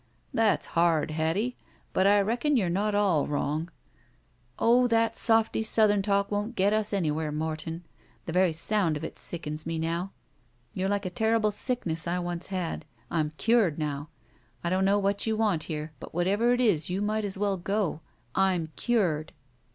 "That's 0.33 0.65
hard, 0.73 1.11
Hattie, 1.11 1.55
but 1.93 2.07
I 2.07 2.21
reckon 2.21 2.57
you're 2.57 2.71
not 2.71 2.95
all 2.95 3.27
wrong." 3.27 3.69
"Oh, 4.57 4.87
that 4.87 5.15
softy 5.15 5.61
Southern 5.61 6.01
talk 6.01 6.31
won't 6.31 6.55
get 6.55 6.73
us 6.73 6.91
any 6.91 7.11
where, 7.11 7.31
Morton. 7.31 7.83
The 8.25 8.33
very 8.33 8.51
sotind 8.51 8.97
of 8.97 9.03
it 9.03 9.19
sickens 9.19 9.67
me 9.67 9.77
now. 9.77 10.11
You're 10.73 10.89
like 10.89 11.05
a 11.05 11.11
terrible 11.11 11.51
sickness 11.51 12.07
I 12.07 12.17
once 12.17 12.47
had. 12.47 12.83
I'm 13.11 13.33
cured 13.37 13.77
now. 13.77 14.09
I 14.63 14.71
don't 14.71 14.85
know 14.85 14.97
what 14.97 15.27
you 15.27 15.37
want 15.37 15.65
here, 15.65 15.91
but 15.99 16.15
whatever 16.15 16.51
it 16.51 16.61
is 16.61 16.89
you 16.89 16.99
might 17.03 17.23
as 17.23 17.37
well 17.37 17.57
go. 17.57 18.01
I'm 18.33 18.71
cured!" 18.75 19.33